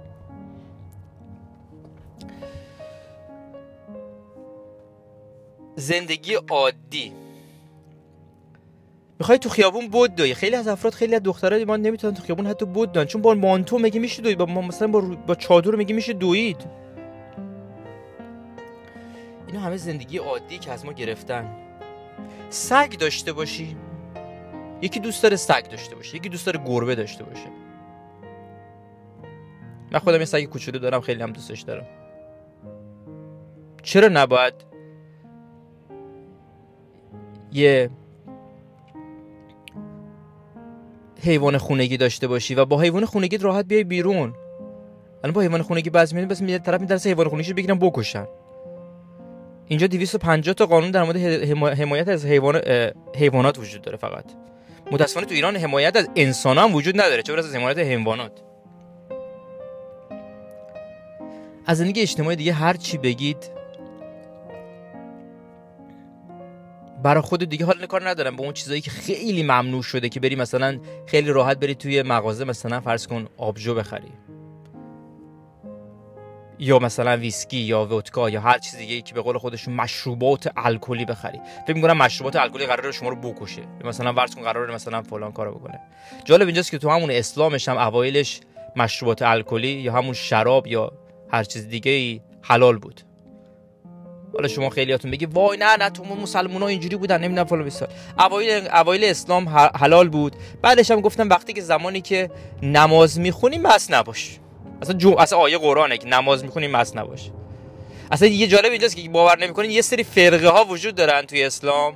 [5.76, 7.14] زندگی عادی.
[9.22, 12.48] می‌خوای تو خیابون بود دوی خیلی از افراد خیلی از دخترای ما نمی‌تونن تو خیابون
[12.48, 15.96] حتی بود دان چون با مانتو مگه میشه دوید؟ با مثلا با, با چادر مگه
[15.96, 16.66] میشه دوید؟
[19.48, 21.56] اینا همه زندگی عادی که از ما گرفتن.
[22.50, 23.76] سگ داشته باشی.
[24.82, 26.16] یکی دوست داره سگ داشته باشه.
[26.18, 27.50] یکی دوست داره گربه داشته باشه.
[29.92, 31.86] من خودم یه سگ کوچولو دارم خیلی هم دوستش دارم.
[33.84, 34.54] چرا نباید
[37.52, 37.90] یه
[41.24, 44.34] حیوان خونگی داشته باشی و با حیوان خونگی راحت بیای بیرون.
[45.24, 48.28] الان با حیوان خونگی بعضی میاد بس میاد طرف میترسه حیوان خونگیشو بگیرن بکشن.
[49.68, 51.18] اینجا 250 تا قانون در مورد
[51.80, 52.62] حمایت از حیوان
[53.16, 54.26] حیوانات وجود داره فقط.
[54.92, 58.32] متاسفانه تو ایران حمایت از انسان هم وجود نداره چه از حمایت حیوانات.
[61.66, 63.61] از زندگی اجتماعی دیگه هر چی بگید
[67.04, 68.36] برای خود دیگه حال کار ندارم.
[68.36, 72.46] به اون چیزایی که خیلی ممنوع شده که بری مثلا خیلی راحت بری توی مغازه
[72.46, 74.12] مثلا فرض کن آبجو بخری.
[76.60, 81.06] یا مثلا ویسکی یا ودکا یا هر چیز دیگه که به قول خودشون مشروبات الکلی
[81.06, 81.40] بخری.
[81.68, 83.62] فکر می‌کنم مشروبات الکلی قراره شما رو بکشه.
[83.84, 85.80] مثلا فرض کن قراره مثلا فلان کارو بکنه.
[86.26, 88.40] جالب اینجاست که تو همون اسلامش هم اوایلش
[88.76, 90.92] مشروبات الکلی یا همون شراب یا
[91.32, 93.02] هر چیز دیگه ای حلال بود.
[94.34, 97.89] حالا شما خیلیاتون بگی وای نه نه تو مسلمان ها اینجوری بودن نمی‌دونم فلان بیسار
[98.20, 100.36] اوایل اوایل اسلام حلال بود.
[100.62, 102.32] بعدش هم گفتم وقتی که زمانی که
[102.63, 104.39] نماز می‌خونیم مس نباش.
[104.82, 107.30] اصلا جو اصلا آیه قرآنه که نماز می‌خونیم مس نباش.
[108.12, 111.94] اصلا یه جالب اینجاست که باور نمی‌کنین یه سری فرقه ها وجود دارن توی اسلام.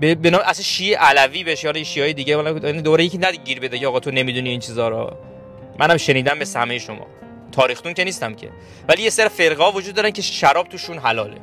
[0.00, 2.42] به نام اصلا شیعه علوی بشه یا شیعه دیگه
[2.82, 5.16] دوره یکی ندگیر بده آقا تو نمی‌دونی این چیزا رو.
[5.78, 7.06] منم شنیدم به سمه شما.
[7.60, 8.50] تاریختون که نیستم که.
[8.88, 11.40] ولی یه سر فرقه وجود دارن که شراب توشون حلاله.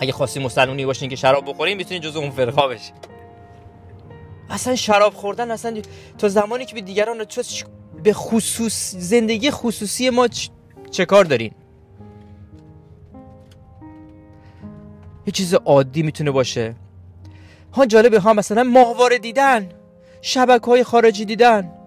[0.00, 2.94] اگه خواستی مسلمونی باشین که شراب بخورین می‌تونین جز اون فرقه بشین
[4.50, 5.82] اصلا شراب خوردن اصلا
[6.18, 7.26] تا زمانی که به دیگران
[8.02, 10.28] به خصوص زندگی خصوصی ما
[10.90, 11.52] چه کار دارین؟
[15.26, 16.74] یه چیز عادی می‌تونه باشه.
[17.72, 19.68] ها جالبه ها مثلا ماهواره دیدن
[20.22, 21.83] شبکه های خارجی دیدن.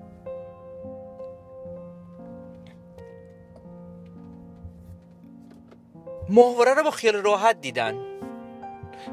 [6.29, 7.95] ماهواره رو با خیال راحت دیدن.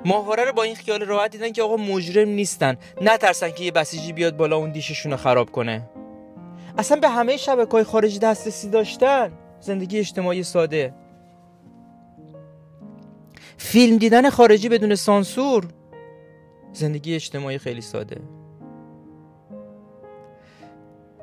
[0.05, 2.77] ماهواره رو با این خیال راحت دیدن که آقا مجرم نیستن.
[3.01, 5.91] نترسن که یه بسیجی بیاد بالا اون دیششون رو خراب کنه.
[6.79, 9.33] اصلا به همه شبکه های خارجی دسترسی داشتن.
[9.61, 10.95] زندگی اجتماعی ساده.
[13.59, 15.69] فیلم دیدن خارجی بدون سانسور.
[16.73, 18.21] زندگی اجتماعی خیلی ساده.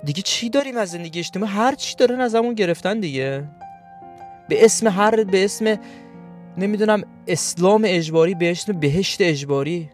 [0.04, 3.50] دیگه چی داریم از زندگی اجتماعی؟ هر چی دارن از همون گرفتن دیگه.
[4.50, 5.80] به اسم هر به اسم
[6.58, 9.90] نمی‌دونم اسلام اجباری به اسم بهشت اجباری.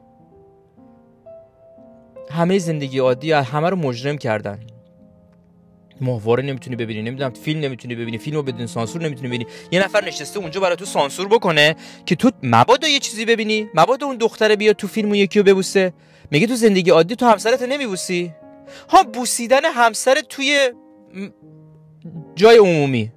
[2.31, 4.59] همه زندگی عادی همه رو مجرم کردن.
[6.01, 9.45] ماهواره نمی‌تونی ببینی نمی‌دونم فیلم نمی‌تونی ببینی فیلمو بدون سانسور نمی‌تونی ببینی.
[9.71, 14.05] یه نفر نشسته اونجا برای تو سانسور بکنه که تو مبادا یه چیزی ببینی مبادا
[14.07, 15.93] اون دختره بیاد تو فیلم و یکی رو ببوسه.
[16.31, 18.33] میگه تو زندگی عادی تو همسرت نمیبوسی؟
[18.89, 20.71] ها بوسیدن همسر توی
[22.35, 23.11] جای عمومی.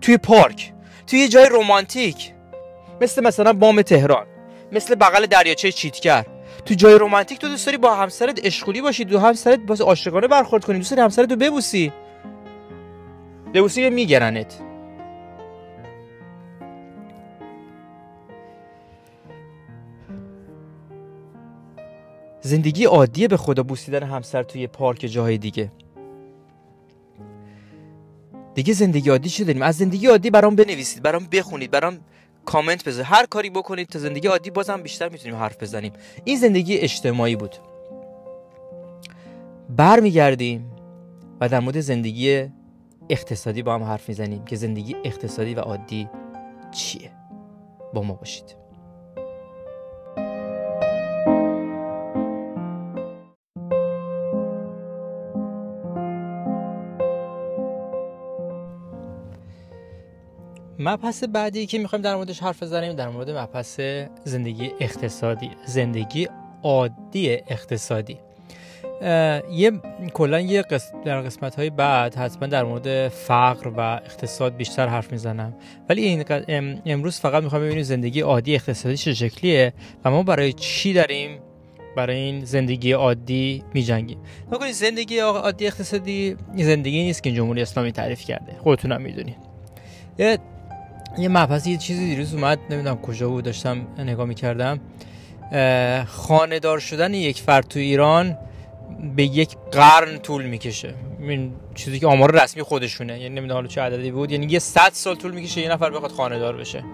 [0.00, 0.72] توی پارک
[1.06, 2.32] توی جای رومانتیک
[3.00, 4.26] مثل مثلا بام تهران
[4.72, 6.24] مثل بغل دریاچه چیتکر.
[6.64, 10.64] تو جای رومانتیک تو دوست داری با همسرت اشغولی باشی دو همسرت واسه عاشقانه برخورد
[10.64, 11.92] کنی دوست داری همسرت رو ببوسی
[13.54, 14.60] ببوسی میگرنت.
[22.40, 25.72] زندگی عادیه به خدا بوسیدن همسر توی پارک جاهای دیگه.
[28.54, 31.98] دیگه زندگی عادی چه داریم؟ از زندگی عادی برام بنویسید برام بخونید برام
[32.44, 33.12] کامنت بذارید.
[33.12, 35.92] هر کاری بکنید تا زندگی عادی بازم بیشتر می‌تونیم حرف بزنیم.
[36.24, 37.56] این زندگی اجتماعی بود.
[39.76, 40.72] برمیگردیم
[41.40, 42.46] و در مورد زندگی
[43.08, 46.08] اقتصادی با هم حرف می‌زنیم که زندگی اقتصادی و عادی
[46.72, 47.10] چیه؟
[47.94, 48.59] با ما باشید.
[60.82, 63.80] مبحث بعدی که می‌خوایم در موردش حرف بزنیم در مورد مبحث
[64.24, 66.28] زندگی اقتصادی زندگی
[66.62, 68.18] عادی اقتصادی.
[69.52, 69.72] یه
[70.14, 70.64] کلا یه
[71.04, 75.54] در قسمت های بعد حتما در مورد فقر و اقتصاد بیشتر حرف می‌زنم.
[75.88, 76.24] ولی این
[76.86, 79.72] امروز فقط می‌خوام ببینیم زندگی عادی اقتصادی چه شکلیه
[80.04, 81.38] و ما برای چی داریم
[81.96, 84.18] برای این زندگی عادی میجنگیم.
[84.52, 88.52] نکنید زندگی عادی اقتصادی زندگی نیست که جمهوری اسلامی تعریف کرده.
[88.58, 89.36] خودتون هم می‌دونید
[91.18, 94.80] یه مبحثی یه چیزی دیروز اومد نمی‌دونم کجا بود داشتم نگاه می‌کردم.
[96.06, 98.38] خانهدار شدن یک فرد تو ایران
[99.16, 100.94] به یک قرن طول می‌کشه.
[101.20, 104.90] این چیزی که آمار رسمی خودشونه یعنی نمی‌دونم حالا چه عددی بود یعنی یه 100
[104.92, 106.84] سال طول می‌کشه یه نفر بخواد خانهدار بشه.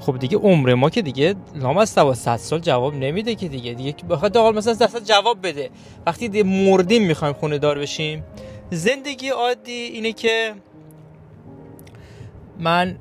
[0.00, 3.72] خب دیگه عمر ما که دیگه لام از 100 سال جواب نمیده که دیگه.
[3.72, 5.70] دیگه بخواد حال مثلا درصد جواب بده.
[6.06, 8.24] وقتی دیگه مردیم می‌خوایم خونه دار بشیم
[8.70, 10.52] زندگی عادی اینه که
[12.58, 12.96] من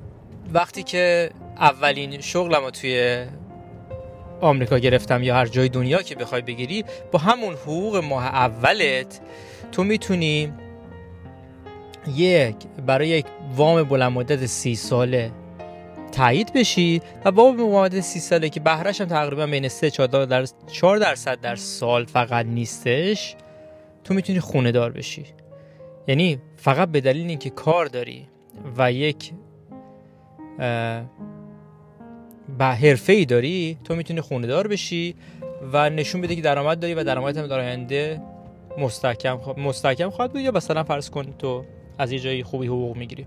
[0.54, 3.26] وقتی که اولین شغلم رو توی
[4.42, 9.22] آمریکا گرفتم یا هر جای دنیا که بخوای بگیری با همون حقوق ماه اولت
[9.72, 10.54] تو می‌تونی
[12.16, 12.56] یک
[12.86, 15.32] برای یک وام بلند مدت سی ساله
[16.12, 19.92] تایید بشی و بلند مدت سی ساله که بهرش هم تقریبا بین 3
[20.72, 23.36] 4 درصد در سال فقط نیستش
[24.04, 25.26] تو می‌تونی خونه دار بشی.
[26.08, 28.28] یعنی فقط به دلیل اینکه کار داری
[28.78, 29.32] و یک
[32.58, 35.16] به حرفه ای داری تو می‌تونی خونه دار بشی
[35.74, 38.22] و نشون بده که درآمد داری و درآمدت هم در آینده
[38.78, 41.64] مستحکم مستحکم خواهد بود یا مثلا فرض کن تو
[41.98, 43.26] از یه جایی خوبی حقوق می‌گیری.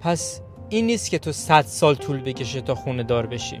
[0.00, 3.60] پس این نیست که تو 100 سال طول بکشه تا خونه دار بشی.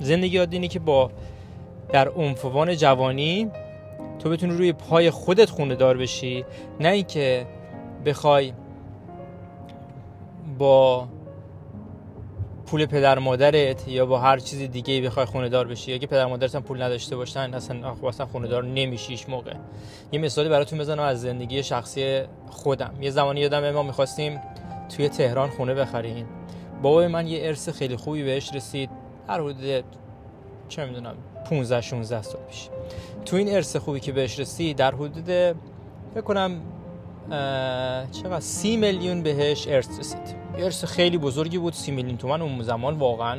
[0.00, 1.10] زندگی عادی اینه که با
[1.92, 3.50] در عنفوان جوانی
[4.18, 6.44] تو بتونی روی پای خودت خونه دار بشی.
[6.80, 7.46] نه اینکه
[8.04, 8.52] بخوای
[10.58, 11.08] با
[12.72, 16.26] پول پدر مادرت یا با هر چیز دیگه بخوای خونه دار بشی؟ یا که پدر
[16.26, 19.54] مادرت هم پول نداشته باشن اصلا اصلا خونه دار نمیشیش موقع.
[20.12, 22.94] یه مثالی براتون بزنم از زندگی شخصی خودم.
[23.00, 24.40] یه زمانی یادم ما می‌خواستیم
[24.96, 26.26] توی تهران خونه بخریم.
[26.82, 28.90] بابای من یه ارث خیلی خوبی بهش رسید.
[29.28, 29.84] هر حدود
[30.68, 31.14] چه می‌دونم
[31.50, 32.68] 15 16 سال پیش.
[33.24, 35.24] تو این ارث خوبی که بهش رسید در حدود
[36.14, 36.60] فکر کنم
[38.12, 40.41] چقدر؟ سی میلیون بهش ارث رسید.
[40.58, 42.98] ارث خیلی بزرگی بود سی میلیون تومن اون زمان.
[42.98, 43.38] واقعا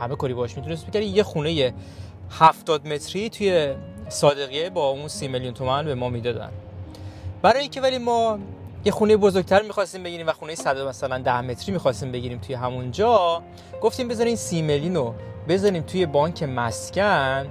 [0.00, 1.74] همه کاری باش می‌تونست بکردی یه خونه
[2.30, 3.74] 70 متری توی
[4.08, 6.50] صادقیه با اون سی میلیون تومن به ما می‌دادن.
[7.42, 8.38] برای اینکه ولی ما
[8.84, 13.42] یه خونه بزرگتر می‌خواستیم بگیریم و خونه 100 مثلا 10 متری می‌خواستیم بگیریم توی همونجا
[13.82, 15.14] گفتیم بذارین سی میلیون رو
[15.48, 17.46] بذاریم توی بانک مسکن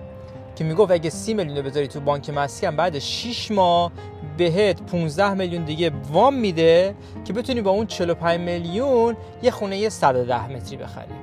[0.55, 3.91] که می‌گفت اگه سی میلیون رو بذاری تو بانک مسکن بعد 6 ماه
[4.37, 6.95] بهت 15 میلیون دیگه وام میده
[7.25, 11.13] که بتونی با اون 45 میلیون یه خونه 110 متری بخری.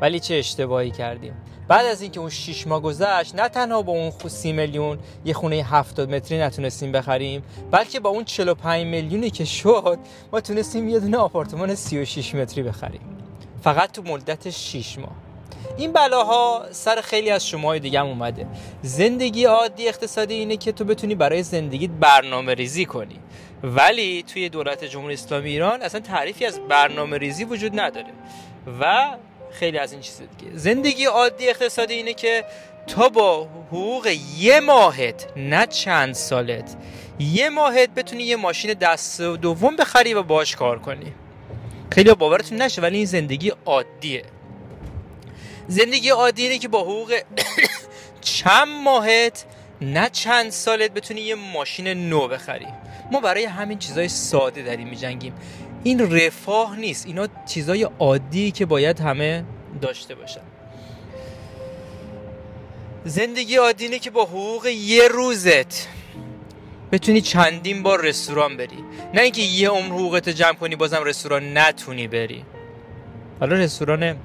[0.00, 1.32] ولی چه اشتباهی کردیم.
[1.68, 5.56] بعد از اینکه اون 6 ماه گذشت نه تنها با اون 30 میلیون یه خونه
[5.56, 9.98] 70 متری نتونستیم بخریم بلکه با اون 45 میلیونی که شد
[10.32, 13.00] ما تونستیم یه دونه آپارتمان 36 متری بخریم.
[13.62, 15.25] فقط تو مدت 6 ماه.
[15.78, 18.46] این بلاها سر خیلی از شما دیگه هم اومده.
[18.82, 23.18] زندگی عادی اقتصادی اینه که تو بتونی برای زندگیت برنامه ریزی کنی.
[23.62, 28.12] ولی توی دولت جمهوری اسلامی ایران اصلا تعریفی از برنامه ریزی وجود نداره.
[28.80, 29.06] و
[29.50, 30.56] خیلی از این چیز دیگه.
[30.56, 32.44] زندگی عادی اقتصادی اینه که
[32.86, 36.76] تا با حقوق یه ماهت نه چند سالت
[37.18, 41.12] یه ماهت بتونی یه ماشین دست دوم بخری و باش کار کنی.
[41.92, 44.24] خیلی باورتون نشه ولی این زندگی عادیه.
[45.68, 47.14] زندگی عادی اینه که با حقوق
[48.20, 49.44] چند ماهت
[49.80, 52.66] نه چند سالت بتونی یه ماشین نو بخری.
[53.12, 55.32] ما برای همین چیزای ساده داریم میجنگیم.
[55.84, 57.06] این رفاه نیست.
[57.06, 59.44] اینا چیزای عادی که باید همه
[59.82, 60.40] داشته باشن.
[63.04, 65.88] زندگی عادی اینه که با حقوق یه روزت
[66.92, 68.84] بتونی چندین بار رستوران بری.
[69.14, 72.44] نه اینکه یه عمر حقوقت جمع کنی بازم رستوران نتونی بری.
[73.40, 74.16] حالا رستوران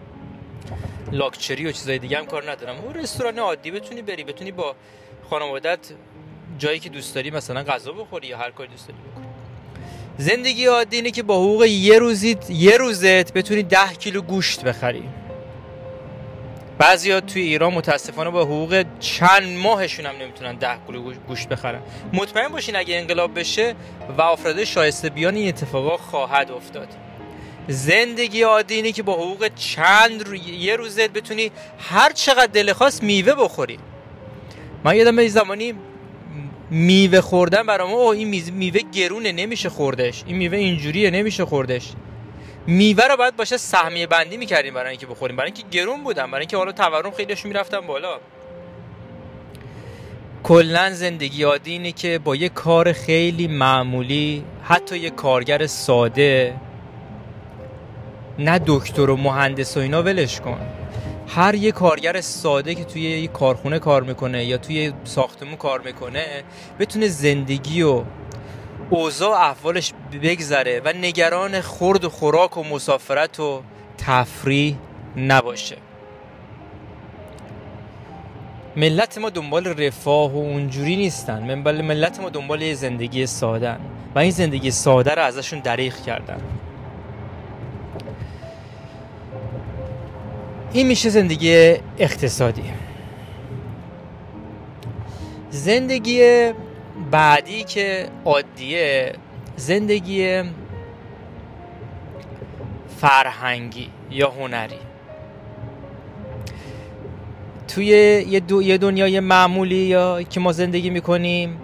[1.11, 2.75] لاکچری و چیزای دیگه هم کار ندارم.
[2.83, 4.75] اون رستوران عادی بتونی بری بتونی با
[5.29, 5.79] خانوادت
[6.57, 9.25] جایی که دوست داری مثلا غذا بخوری یا هر کاری دوست داری بکنی.
[10.17, 15.03] زندگی عادی اینه که با حقوق یه روزیت یه روزت بتونی ده کیلو گوشت بخری.
[16.77, 21.81] بعضیا توی ایران متاسفانه با حقوق چند ماهشون هم نمی‌تونن ده کیلو گوشت بخرن.
[22.13, 23.75] مطمئن باشین اگه انقلاب بشه
[24.17, 26.87] و افراد شایسته بیان این اتفاقا خواهد افتاد.
[27.67, 30.35] زندگی عادی اینه که با حقوق چند رو...
[30.35, 33.79] یه روزت بتونی هر چقدر دل خواست میوه بخوری.
[34.83, 35.73] من یادم به زمانی
[36.69, 40.23] میوه خوردن برام اوه این میوه گرونه نمیشه خوردش.
[40.27, 41.91] این میوه اینجوریه نمیشه خوردش.
[42.67, 45.35] میوه رو باید باشه سهمیه بندی می‌کردیم برای اینکه بخوریم.
[45.35, 48.19] برای اینکه گرون بودن برای اینکه حالا تورم خیلیشون می‌رفتن بالا.
[50.43, 56.53] کلا زندگی عادی اینه که با یه کار خیلی معمولی حتی یه کارگر ساده
[58.43, 60.59] نه دکتر و مهندس و اینا ولش کن.
[61.27, 66.25] هر یه کارگر ساده که توی یه کارخونه کار می‌کنه یا توی ساختمون کار می‌کنه
[66.79, 68.03] بتونه زندگی و
[68.89, 73.61] اوضاع احوالش بگذره و نگران خورد و خوراک و مسافرت و
[73.97, 74.75] تفریح
[75.17, 75.77] نباشه.
[78.75, 81.61] ملت ما دنبال رفاه و اونجوری نیستن.
[81.63, 83.79] ملت ما دنبال زندگی سادن
[84.15, 86.41] و این زندگی ساده رو ازشون دریغ کردن.
[90.73, 92.63] این میشه زندگی اقتصادی
[95.49, 96.51] زندگی
[97.11, 99.13] بعدی که عادیه
[99.55, 100.41] زندگی
[102.97, 104.75] فرهنگی یا هنری
[107.67, 108.41] توی یه.
[108.63, 111.60] یه دنیای معمولی یا که ما زندگی می‌کنیم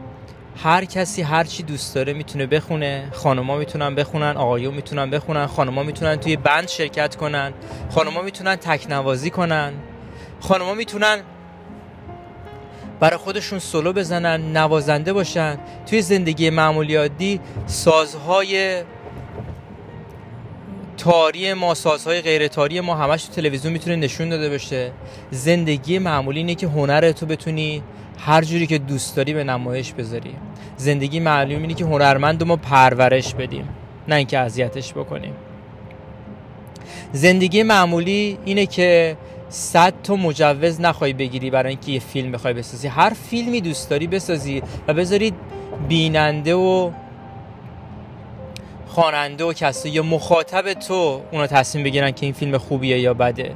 [0.64, 5.84] هر کسی هر چی دوست داره می‌تونه بخونه خانوما می‌تونن بخونن آقایون می‌تونن بخونن خانوما
[5.84, 7.54] می‌تونن توی بند شرکت کنن
[7.90, 9.74] خانوما می‌تونن تکنوازی کنن
[10.40, 11.20] خانوما می‌تونن
[13.00, 15.58] برای خودشون سولو بزنن نوازنده باشن.
[15.86, 18.84] توی زندگی معمولی عادی سازهای
[20.98, 24.92] تاری ما سازهای غیر تاری ما همش تو تلویزیون می‌تونه نشون داده باشه.
[25.32, 27.84] زندگی معمولی اینه که هنر تو بتونی
[28.20, 30.34] هر جوری که دوست داری به نمایش بذاری.
[30.78, 33.70] زندگی معلوم اینه که هنرمند ما پرورش بدیم
[34.08, 35.34] نه اینکه اذیتش بکنیم.
[37.14, 39.18] زندگی معمولی اینه که
[39.50, 42.88] صد تا مجوز نخوای بگیری برای اینکه یه فیلم بخوای بسازی.
[42.88, 45.34] هر فیلمی دوست داری بسازی و بذاری
[45.88, 46.92] بیننده و
[48.88, 53.52] خواننده و کسی یا مخاطب تو اونا تصمیم بگیرن که این فیلم خوبیه یا بده.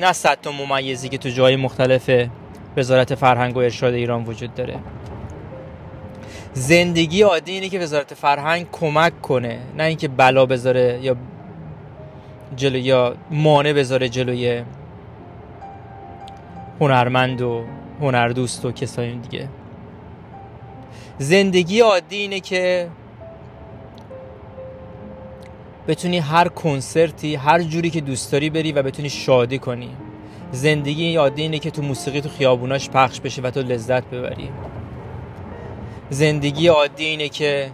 [0.00, 2.10] نه صد تا ممیزی که تو جای مختلف
[2.76, 4.78] وزارت فرهنگ و ارشاد ایران وجود داره.
[6.52, 11.16] زندگی عادی اینه که وزارت فرهنگ کمک کنه نه اینکه بلا بذاره یا
[12.56, 14.62] جلو یا مانع بذاره جلوی
[16.80, 17.64] هنرمند و
[18.00, 19.48] هنردوست و کسای دیگه.
[21.18, 22.88] زندگی عادی اینه که
[25.88, 29.90] بتونی هر کنسرتی هر جوری که دوست داری بری و بتونی شادی کنی.
[30.52, 34.50] زندگی عادی اینه که تو موسیقی تو خیابوناش پخش بشه و تو لذت ببری.
[36.10, 37.70] زندگی عادی اینه که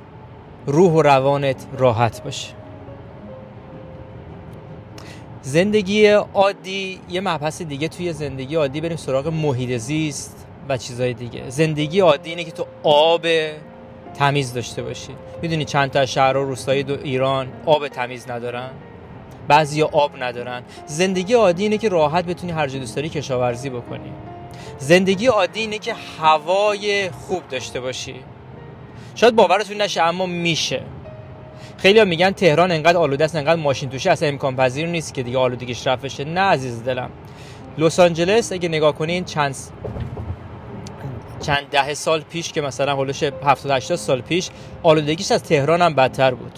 [0.66, 2.48] روح و روانت راحت باشه.
[5.42, 11.50] زندگی عادی یه مبحث دیگه توی زندگی عادی بریم سراغ محیط زیست و چیزای دیگه.
[11.50, 13.26] زندگی عادی اینه که تو آب
[14.14, 15.12] تمیز داشته باشی.
[15.42, 18.70] می‌دونی چند تا شهر و روستای ایران آب تمیز ندارن؟
[19.48, 20.62] بعضی آب ندارن.
[20.86, 24.12] زندگی عادی اینه که راحت بتونی هر جا دوست داری کشاورزی بکنی.
[24.78, 28.14] زندگی عادی اینه که هوای خوب داشته باشی.
[29.14, 30.82] شاید باورتون نشه اما میشه.
[31.78, 35.22] خیلی ها میگن تهران انقدر آلوده است انقدر ماشین توشه اصلا امکان پذیر نیست که
[35.22, 37.10] دیگه آلودگیش رفع بشه نه عزیز دلم.
[37.78, 39.56] لس آنجلس اگه نگاه کنین چند
[41.42, 44.50] چند ده سال پیش که مثلا هولوش 70 80 سال پیش
[44.82, 46.52] آلودگیش از تهران هم بدتر بود.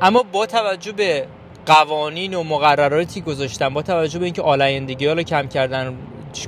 [0.00, 1.26] اما با توجه به
[1.66, 5.96] قوانین و مقرراتی گذاشتن با توجه به اینکه آلایندگی ها رو کم کردن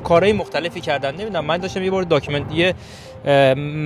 [0.05, 2.75] کارهای مختلفی کردن نمی‌دونم من داشتم یه بار document یه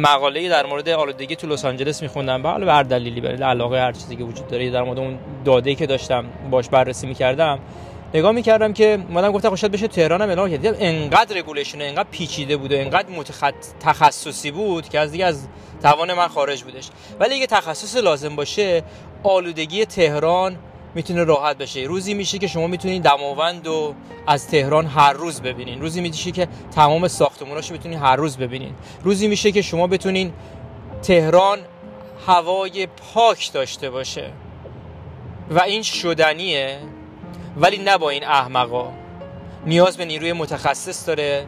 [0.03, 2.43] مقاله در مورد آلودگی تو لس آنجلس میخوندم.
[2.43, 5.75] به حال هر دلیلی برای علاقه هر چیزی که وجود داره در مورد اون داده
[5.75, 7.59] که داشتم باش بررسی می‌کردم.
[8.15, 10.77] نگاه می‌کردم که مادم گفتم خوشت بشه تهران هم اعلام کرد.
[10.81, 13.55] انقدر regulation انقدر پیچیده بود و انقدر متخط...
[13.81, 15.49] تخصصی بود که از دیگه از
[15.83, 16.89] توان من خارج بودش.
[17.21, 18.83] ولی اگه تخصص لازم باشه
[19.23, 20.57] آلودگی تهران
[20.95, 23.95] می‌تونه راحت بشه روزی میشه که شما می‌تونید دماوند و
[24.27, 25.81] از تهران هر روز ببینین.
[25.81, 28.75] روزی میشه که تمام ساختموناشو بتونین هر روز ببینین.
[29.03, 30.33] روزی میشه که شما بتونین
[31.03, 31.59] تهران
[32.27, 34.31] هوای پاک داشته باشه.
[35.51, 36.79] و این شدنیه.
[37.57, 38.93] ولی نه با این احمقا.
[39.67, 41.47] نیاز به نیروی متخصص داره.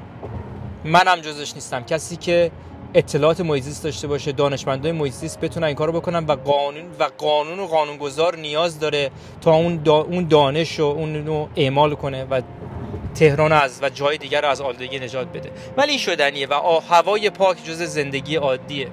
[0.85, 1.85] منم جزش نیستم.
[1.85, 2.51] کسی که
[2.95, 7.67] اطلاعات محیط داشته باشه دانشمندای محیط بتونن این کارو بکنن و قانون و قانون و
[7.67, 12.41] قانونگذار نیاز داره تا اون اون دانش و اون رو اعمال کنه و
[13.15, 15.51] تهران از و جای دیگر رو از آلودگی نجات بده.
[15.77, 18.89] ولی این شدنیه و هوای پاک جز زندگی عادیه.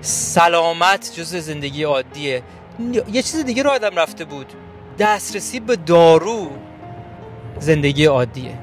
[0.00, 2.42] سلامت جز زندگی عادیه.
[3.12, 4.52] یه چیز دیگه رو آدم رفته بود.
[4.98, 6.50] دسترسی به دارو
[7.58, 8.58] زندگی عادیه.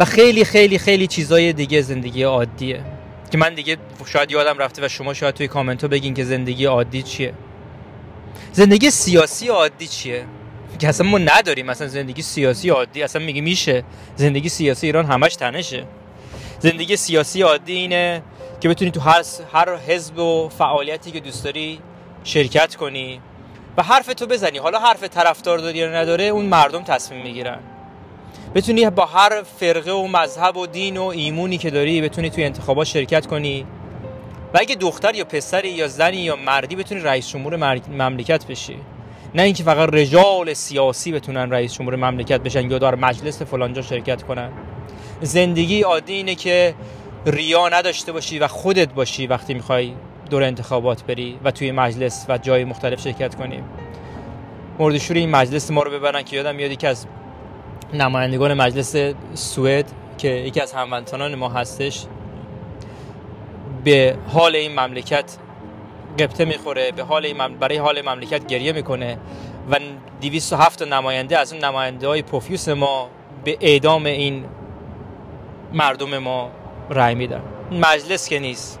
[0.00, 2.84] و خیلی خیلی خیلی چیزای دیگه زندگی عادیه.
[3.30, 3.76] که من دیگه
[4.06, 7.32] شاید یادم رفته و شما شاید توی کامنت ها بگین که زندگی عادی چیه.
[8.52, 10.24] زندگی سیاسی عادی چیه؟
[10.78, 13.84] که اصلا ما نداریم مثلا زندگی سیاسی عادی اصلا میگه میشه.
[14.16, 15.84] زندگی سیاسی ایران همش تنشه.
[16.60, 18.22] زندگی سیاسی عادی اینه
[18.60, 21.78] که بتونی تو هر هر حزب و فعالیتی که دوست داری
[22.24, 23.20] شرکت کنی.
[23.78, 24.58] و حرف تو بزنی.
[24.58, 27.58] حالا حرف طرفدار داری یا نداره اون مردم تصمیم می‌گیرن.
[28.54, 32.86] بتونی با هر فرقه و مذهب و دین و ایمونی که داری بتونی توی انتخابات
[32.86, 33.66] شرکت کنی.
[34.54, 38.78] و اگه دختر یا پسری یا زنی یا مردی بتونی رئیس جمهور مملکت بشی.
[39.34, 44.22] نه اینکه فقط رجال سیاسی بتونن رئیس جمهور مملکت بشن یا در مجلس فلانجا شرکت
[44.22, 44.52] کنن.
[45.20, 46.74] زندگی عادی اینه که
[47.26, 49.92] ریا نداشته باشی و خودت باشی وقتی می‌خوای
[50.30, 53.62] دور انتخابات بری و توی مجلس و جای مختلف شرکت کنی.
[54.78, 57.06] مورد شور این مجلس ما رو ببرن که یادم میاد که از
[57.92, 59.86] نمایندگان مجلس سوئد
[60.18, 62.04] که یکی از هموطنان ما هستش
[63.84, 65.36] به حال این مملکت
[66.18, 69.18] قبطه می‌خوره به حال برای حال مملکت گریه می‌کنه
[69.70, 69.78] و
[70.20, 73.08] 207 نماینده از اون نماینده های پوفیوس ما
[73.44, 74.44] به اعدام این
[75.72, 76.50] مردم ما
[76.90, 77.42] رأی میدن.
[77.72, 78.80] مجلس که نیست.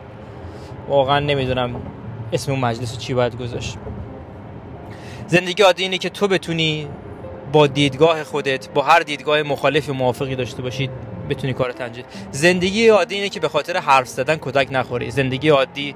[0.88, 1.82] واقعا نمی‌دونم
[2.32, 3.76] اسم اون مجلس چی باید گذاشت.
[5.26, 6.88] زندگی عادی اینه که تو بتونی
[7.52, 10.90] با دیدگاه خودت با هر دیدگاه مخالف موافقی داشته باشید
[11.30, 12.04] بتونی کار تنجید.
[12.30, 15.10] زندگی عادی اینه که به خاطر حرف زدن کتک نخوری.
[15.10, 15.94] زندگی عادی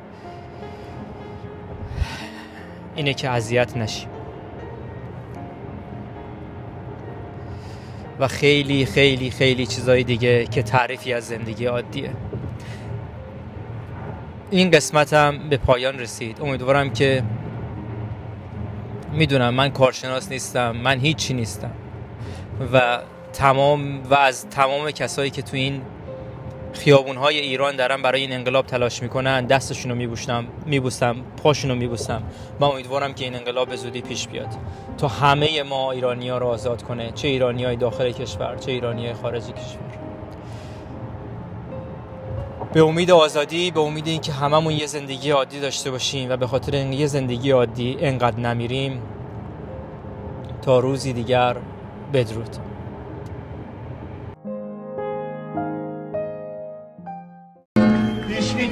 [2.97, 4.07] اینه که اذیت نشی.
[8.21, 12.11] و خیلی خیلی خیلی چیزای دیگه که تعریفی از زندگی عادیه.
[14.53, 16.37] این قسمتم به پایان رسید.
[16.41, 17.23] امیدوارم که
[19.13, 21.71] می‌دونم من کارشناس نیستم من هیچی نیستم.
[22.73, 22.99] و
[23.33, 25.83] تمام و از تمام کسایی که تو این
[26.73, 31.77] خیابون های ایران دارن برای این انقلاب تلاش می‌کنن دستشون رو میبوسم میبوسم پاشون رو
[31.77, 32.23] میبوسم.
[32.61, 34.49] من امیدوارم که این انقلاب به زودی پیش بیاد.
[34.99, 37.13] تا همه ما ایرانی ها رو آزاد کنه.
[37.13, 40.02] چه ایرانی های داخل کشور چه ایرانی های خارج کشور.
[42.75, 46.73] به امید آزادی به امید اینکه هممون یه زندگی عادی داشته باشیم و به خاطر
[46.77, 49.03] این یه زندگی عادی انقدر نمیریم
[50.63, 51.57] تا روزی دیگر
[52.13, 52.57] بدرود.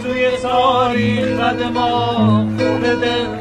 [0.03, 1.40] توی تاریخ
[1.74, 2.42] ما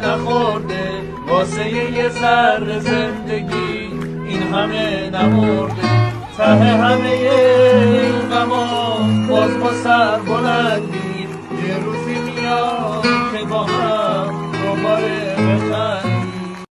[0.03, 0.89] نخورده
[1.27, 3.89] واسه یه ذره زندگی
[4.27, 6.08] این همه نمرده.
[6.39, 10.98] ته همه این غما باز با سر بلندی